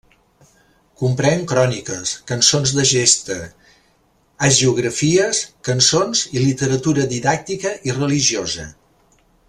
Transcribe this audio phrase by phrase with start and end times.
[1.01, 3.37] Comprèn cròniques, cançons de gesta,
[4.47, 8.69] hagiografies, cançons i literatura didàctica i religiosa.